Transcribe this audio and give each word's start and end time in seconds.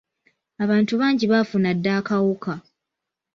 Abantu 0.63 0.93
bangi 1.01 1.25
baafuna 1.31 1.69
dda 1.77 1.91
akawuka. 1.99 2.53